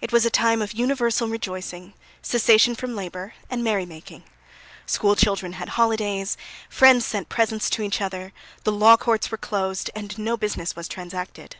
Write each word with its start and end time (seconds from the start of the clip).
It 0.00 0.12
was 0.12 0.24
a 0.24 0.30
time 0.30 0.62
of 0.62 0.74
universal 0.74 1.26
rejoicing, 1.26 1.92
cessation 2.22 2.76
from 2.76 2.94
labour, 2.94 3.34
and 3.50 3.64
merry 3.64 3.84
making. 3.86 4.22
School 4.86 5.16
children 5.16 5.54
had 5.54 5.70
holidays, 5.70 6.36
friends 6.68 7.04
sent 7.04 7.28
presents 7.28 7.68
to 7.70 7.82
each 7.82 8.00
other, 8.00 8.32
the 8.62 8.70
law 8.70 8.96
courts 8.96 9.32
were 9.32 9.36
closed, 9.36 9.90
and 9.96 10.16
no 10.16 10.36
business 10.36 10.76
was 10.76 10.86
transacted. 10.86 11.56